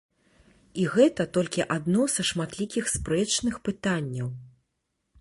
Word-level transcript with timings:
І 0.83 0.85
гэта 0.95 1.27
толькі 1.37 1.63
адно 1.77 2.07
са 2.15 2.27
шматлікіх 2.31 2.91
спрэчных 2.97 3.63
пытанняў. 3.71 4.27